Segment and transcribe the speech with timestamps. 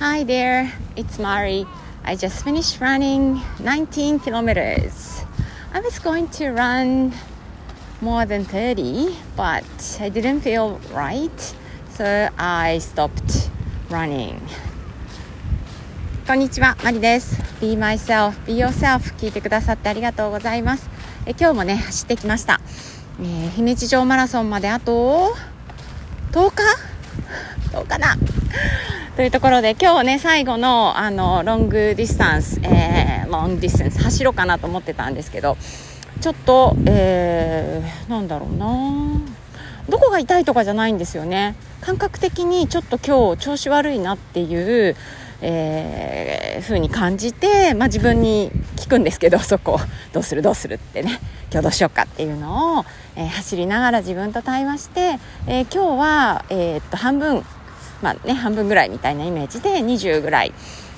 [0.00, 1.64] Hi there, it's Mari.
[2.04, 5.22] I just finished running 19 kilometers.
[5.72, 7.12] I was going to run
[8.00, 9.64] more than 30, but
[10.00, 11.54] I didn't feel right,
[11.90, 13.50] so I stopped
[13.88, 14.40] running.
[16.26, 17.40] こんにちは、マリです。
[17.60, 20.90] Be myself, be yourself 聞いてくださってありがとうございます。
[21.24, 22.60] え今日もね、走ってきました。
[23.20, 25.36] えー姫路城マラソンまであと
[26.32, 26.62] 10日
[27.70, 28.16] ?10 日な。
[29.16, 35.56] というところで今日ね最後のあの long distance、えー、 long distance 走ろうかなと思ってたんですけど
[36.20, 38.66] ちょっと、えー、なんだろうな。
[39.88, 41.54] どこが痛いとかじゃないんですよね。
[41.80, 44.96] 感覚的にちょっと今日調子悪いなっていう、
[45.42, 49.78] えー、風に感じて、まあ、自分に聞くんですけどそこ。
[50.12, 50.42] どうする？
[50.42, 51.20] どうするってね。
[51.52, 57.44] 今日どうしようかっていうのを、えー走りながら自分と対話して、えー今日は、えーっと半分
[58.04, 60.52] まあね、半分ぐらいみたいなイメージで20ぐらい。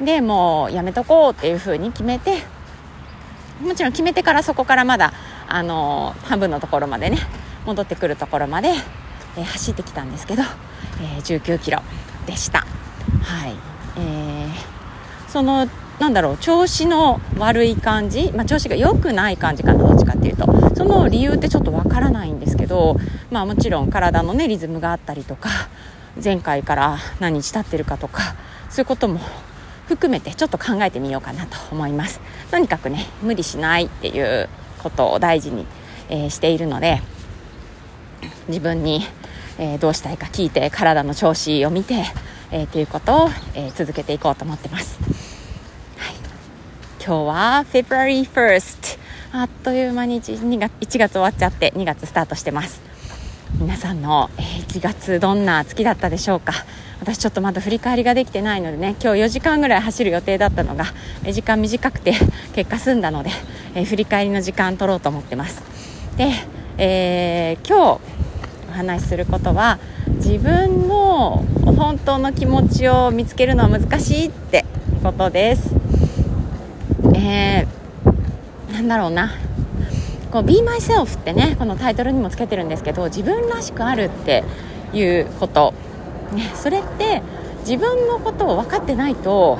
[0.00, 2.42] でもうやめとこうっていうふうに決めて
[3.60, 5.12] もちろん決めてからそこからまだ
[5.48, 7.18] あの半分のところまでね
[7.66, 8.68] 戻ってくるところまで、
[9.36, 10.42] えー走ってきたんですけど、
[11.00, 11.80] えー19キロ
[12.26, 12.60] でした。
[13.22, 13.54] はい。
[13.96, 14.78] えー
[15.28, 15.68] その
[15.98, 20.46] なんだろう調子の悪い感じ、まあ、調子が良くない感じかなどっちかっていうと。
[20.76, 22.96] その理由ってちょっとわからないんですけど、
[23.30, 25.48] まあ、もちろん体のねリズムがあったりとか
[26.22, 28.34] 前回から何日経ってるかとか
[28.70, 29.20] そういうことも
[29.86, 32.20] 含めてちょっと考えてみようかなと思います。
[32.50, 34.48] とにかくね無理しないっていう
[34.82, 35.66] ことを大事に、
[36.08, 37.00] えーしているので
[38.48, 39.06] 自分に、
[39.58, 42.04] えーどうしたいか聞いて体の調子を見て、
[42.50, 44.98] えーっていうことを、えー続けていこうと思ってます、
[45.96, 46.14] はい、
[47.04, 48.98] 今日は February 1st
[49.32, 52.87] あっという間に 1, 月1月終わっちゃって2月スタートしてます。
[53.56, 56.52] 皆さんの1月どんな月だったでしょうか。
[57.00, 60.86] 私ちょっとまだ振り返りができてないのでね今日4時間ぐらい走る予定だったのが
[61.30, 62.12] 時間短くて
[62.54, 63.30] 結果済んだので、
[63.74, 65.62] えー振り返りの時間取ろうと思ってます。
[66.16, 66.30] で、
[66.76, 68.00] えー今日
[68.70, 69.78] お話しすることは
[70.16, 74.64] 自分の本当の気持ちを見つけるのは難しいって
[75.02, 75.74] ことです。
[77.14, 79.47] えーなんだろうな。
[80.30, 84.44] こう Be Myself ってねこのタイトルにもつけてるんですけど自分らしくあるって
[84.92, 85.74] いうこと、
[86.32, 87.22] ね、それって
[87.60, 89.58] 自分のことを分かってないと、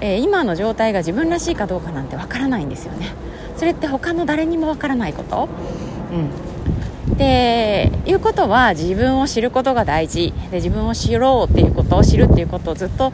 [0.00, 3.12] えー今の状態が自分らしいかどうかなんて分からないんですよね。
[3.56, 5.48] それって他の誰にも分からないこと、
[6.10, 6.30] うん、
[7.16, 10.32] でいうことは自分を知ることが大事。
[10.50, 13.12] で自分を知ろうっていうことを知るっていうことをずっと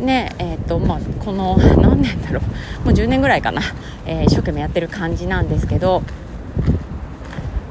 [0.00, 2.40] ねえーとまあ、この何年だろ
[2.82, 2.86] う。
[2.86, 3.62] もう10年ぐらいかな、
[4.06, 6.02] えー一生懸命やってる感じなんですけど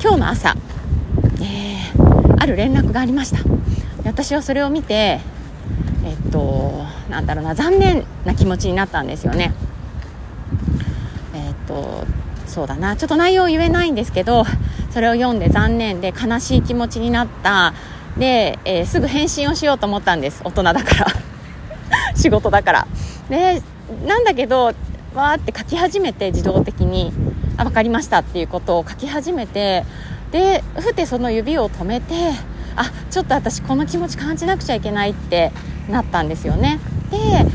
[0.02, 0.56] 今日の朝、
[1.42, 3.40] えーある連絡がありました。
[4.06, 5.20] 私はそれを見て
[6.06, 9.54] えっとなんだろうな残念な気持ちになったんですよね。
[11.34, 12.06] えっと
[12.48, 12.96] そうだな。
[12.96, 14.46] ちょっと内容を言えないんですけど
[14.94, 17.74] それを読んで残念で悲しい気持ちになった。
[18.18, 20.42] で、えーすぐ返信をしようと思ったんです。
[20.44, 21.08] 大人だから。
[22.16, 22.88] 仕事だから。
[23.30, 23.62] で
[24.06, 27.12] なんだけどわーって書き始めて自動的に。
[27.56, 29.84] あ分かりましたっていうことを書き始めて。
[30.32, 32.16] でふてその指を止めて
[32.76, 35.52] あちょっと私この気持ち感じなくちゃいけないって
[35.88, 36.80] なったんですよね。
[37.12, 37.46] で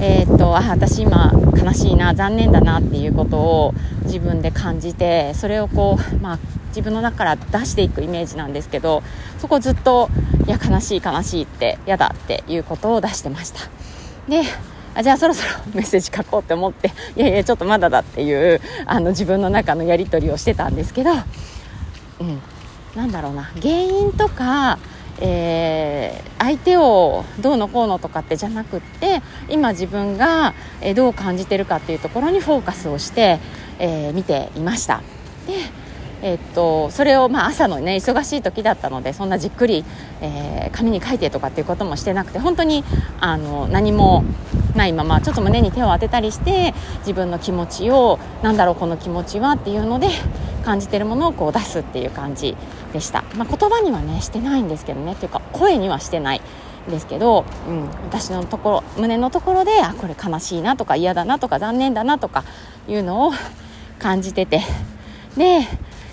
[0.00, 1.30] えーっとあ私今
[1.62, 3.74] 悲しいな残念だなっていうことを
[4.04, 6.38] 自分で感じてそれをこう、まあ、
[6.72, 9.02] 自分の中から出していくイメージなんですけど
[9.38, 10.08] そこずっと
[10.46, 13.60] いや悲しい悲しいって嫌だっていうことを出してました
[14.28, 14.42] で
[14.94, 21.10] あじゃあそろそろ メッセージ書こうって思っていやいやちょっとまだだっていうあの自分の中のやり取りをしてたんですけど、
[22.20, 22.42] うん、
[22.94, 24.78] なんだろうな原因とか、
[25.20, 33.38] えー相手をどうのこうのとかってじゃなくって今自分がえーどう感じてるかっていうところにフォーカスをして、
[33.78, 35.02] えー見ていました。
[36.22, 39.84] えーっとそれをまあ朝のね忙しい時だったのでそんなじっくり、
[40.20, 42.82] えー紙に書いてとかっていうこともしてなくて本当に
[43.20, 44.24] あの何も
[44.74, 50.08] ないままちょっと胸に手を当てたりして自分の気持ちをなんだろうこの気持ちはっていうので
[50.64, 52.56] 感じてるものをこう出すっていう感じ
[52.92, 55.12] でした、まあ、言葉にはねしてないんですけどね。
[55.12, 56.40] っていうか声にはしてない
[56.88, 62.44] ですけど、うん、私のところ胸のところであこれ悲しいなとか嫌だなとか残念だなとか
[62.88, 63.32] いうのを
[63.98, 64.62] 感じてて。
[65.36, 65.66] で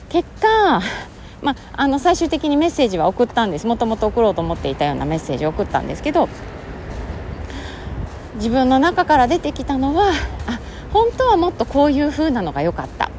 [0.10, 0.82] 結果、
[1.42, 3.68] まあ、あの最終的にメッセージは送ったんです。
[3.68, 6.28] もともと送ろうと思っていたようなメッセージを送ったんですけど
[8.36, 10.12] 自分の中から出てきたのは
[10.48, 10.60] あ
[10.92, 13.10] 本当はもっとこういう風なのが良かった。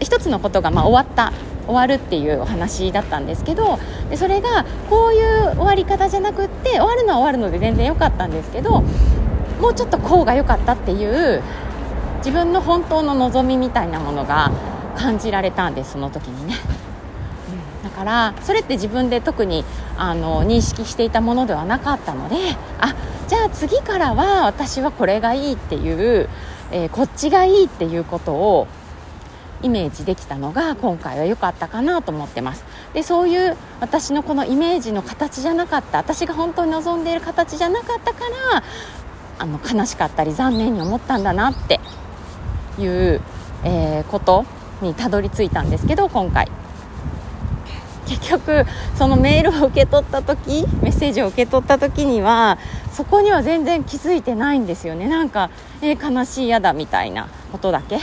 [0.00, 1.32] 一つのことがまあ終わった。
[1.66, 3.78] 終わるっていうお話だったんですけど
[4.10, 8.82] でそれがこういう終わり方じゃなくって終わるのは終わるので全然良かったんですけど
[9.60, 11.42] もうちょっとこうが良かったっていう
[12.18, 14.50] 自分の本当の望みみたいなものが
[14.92, 16.54] 感じられたんですその時にね、
[17.82, 19.64] うん、だからそれって自分で特に
[19.96, 22.36] あの認識していたものではなかったので
[22.78, 22.94] あ
[23.28, 26.28] じゃあ次からは私はこれがいいっていう、
[26.70, 28.66] えー、こっちがいいっていうことを
[29.62, 32.64] イメージできたのが今回は良かったかなと思ってます。
[32.94, 38.20] でそういう私のこのイメージの形じゃなかった私が本当に望んでいる形じゃなかったか
[38.52, 38.62] ら
[39.38, 41.80] あの悲しかったり残念に思ったんだなって
[42.78, 43.20] いう、
[43.64, 44.44] えー、こと
[44.82, 46.48] にたどり着いたんですけど今回。
[48.06, 52.58] 結局そのメールを受け取った時メッセージを受け取った時には
[52.92, 55.08] そこには全然気づいてないんですよね。
[55.08, 55.50] なんか、
[55.80, 58.00] えー、悲しいやだみたいなことだけ。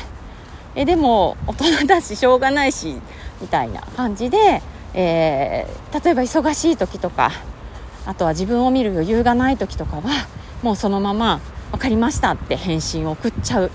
[0.76, 2.96] えでも大人だししょうがないし
[3.42, 4.62] みたいな感じで、
[4.94, 7.32] えー、例えば忙しい時とか
[8.06, 10.04] あとは自分を見る余裕がない時とかは
[10.64, 11.40] もうそのまま
[11.72, 13.72] 「分かりました」って返信を送っちゃう。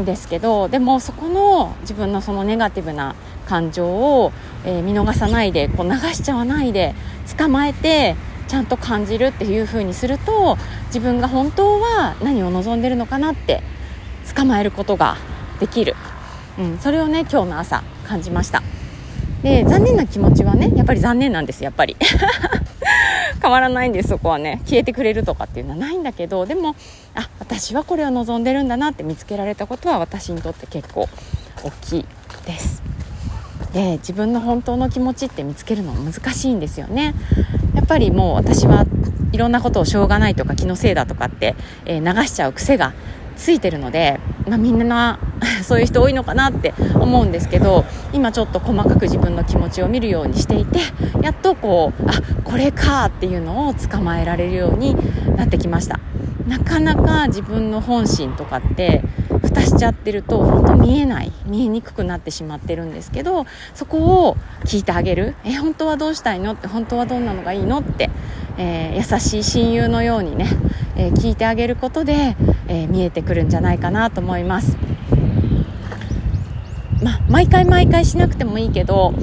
[0.00, 3.14] んですけどでもそこの自分のそのネガティブな
[3.46, 4.32] 感情を、
[4.64, 6.94] えー、見逃さないでこう流しちゃわないで
[7.36, 8.16] 捕まえて
[8.48, 10.56] ちゃんと感じるっていう風にすると
[10.86, 13.62] 自分が本当は何を望んでるのかなって
[14.34, 15.16] 捕まえることが
[15.60, 15.94] できる、
[16.58, 18.73] うん、それをね今日の朝感じました。
[19.44, 21.96] で残念な気持ちはねやっぱり残念なんですやっぱり。
[23.42, 24.62] 変わらないんですそこはね。
[24.64, 26.74] 消えてくれるとかっていうのはないんだけどでも
[27.14, 31.10] あ私はこれを望んでるんだなって見つけられたことは私にとって結構
[31.62, 32.06] 大きい
[32.46, 32.82] です。
[33.74, 37.14] で自分の本当の気持ちって見つけるの難しいんですよね。
[37.74, 38.86] やっぱりもう私は
[39.32, 41.54] いろんなことをしょうがないとか気のせいだとかって、
[41.84, 42.94] えー、流しちゃう癖が
[43.36, 45.18] ついてるので、まあ、みんな
[45.62, 50.80] そういう人多いのかなって思うんですけど今ちょっと細かく自分の気持ちを見るようにしていて
[51.22, 52.12] やっとこうあ
[52.44, 54.96] これかっていうのを捕まえられるように
[55.36, 56.00] なってきました。
[56.46, 59.02] なかなか自分の本心とかって
[59.42, 65.34] 蓋しちゃってると本当見えない見えにくくなってしまってるんですけどそこを聞いてあげる。
[65.44, 66.52] え本当はどうしたいの？
[66.52, 67.78] って本当はどんなのがいいの？
[67.78, 68.10] って、
[68.58, 70.46] えー、優しい親友のようにね、
[70.96, 72.36] え、聞いてあげることで、
[72.68, 74.76] え、見えてくるんじゃないかなと思います。
[77.02, 79.14] ま毎回毎回しなくてもいいけど、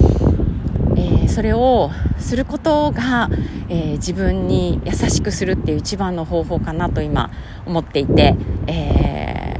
[0.95, 1.89] えそれを
[2.19, 3.29] することが、
[3.69, 7.31] え自分に優しくするっていう一番の方法かなと今
[7.65, 8.35] 思っていて、
[8.67, 9.59] え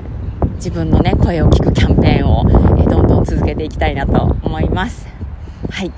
[0.56, 2.46] 自分のね声を聞くキャンペーンを、
[2.80, 5.08] えどんどん続けていきたいなと思います。
[5.69, 5.92] はい、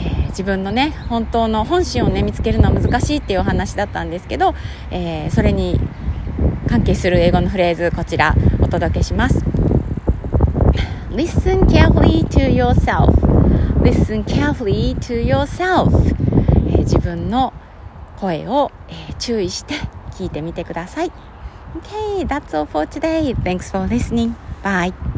[0.00, 4.54] ー、自分のね本当の本心をね見つけるのは難しいっていうお話だったんですけど、
[4.90, 5.80] えー、それに
[6.68, 9.44] 関係する英語のフレーズこちらお届けします
[11.10, 13.12] Listen carefully to yourself
[13.82, 15.90] Listen carefully to yourself、
[16.68, 17.52] えー、自分の
[18.18, 19.74] 声を、えー、注意して
[20.12, 21.12] 聞いてみてください
[21.76, 23.34] Okay, that's all for today.
[23.44, 24.34] Thanks for listening.
[24.62, 25.09] Bye.